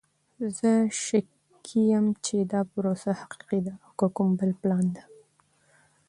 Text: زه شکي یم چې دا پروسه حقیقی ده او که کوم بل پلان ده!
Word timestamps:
زه 0.57 0.71
شکي 1.03 1.81
یم 1.91 2.05
چې 2.25 2.35
دا 2.51 2.61
پروسه 2.71 3.09
حقیقی 3.19 3.59
ده 3.67 3.73
او 3.83 3.91
که 3.99 4.07
کوم 4.15 4.29
بل 4.39 4.51
پلان 4.61 4.85
ده! 4.95 5.03